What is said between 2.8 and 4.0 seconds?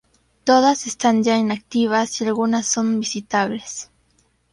visitables.